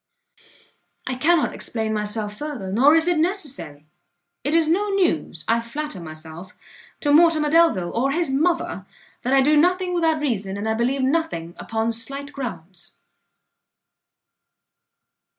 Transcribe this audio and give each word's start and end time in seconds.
I 1.05 1.13
cannot 1.13 1.53
explain 1.53 1.93
myself 1.93 2.35
further, 2.35 2.71
nor 2.71 2.95
is 2.95 3.07
it 3.07 3.19
necessary; 3.19 3.85
it 4.43 4.55
is 4.55 4.67
no 4.67 4.89
news, 4.89 5.45
I 5.47 5.61
flatter 5.61 5.99
myself, 5.99 6.57
to 7.01 7.13
Mortimer 7.13 7.51
Delvile 7.51 7.91
or 7.91 8.09
his 8.11 8.31
mother, 8.31 8.87
that 9.21 9.33
I 9.35 9.41
do 9.41 9.55
nothing 9.55 9.93
without 9.93 10.19
reason, 10.19 10.57
and 10.57 10.67
I 10.67 10.73
believe 10.73 11.03
nothing 11.03 11.53
upon 11.59 11.91
slight 11.91 12.33
grounds. 12.33 12.93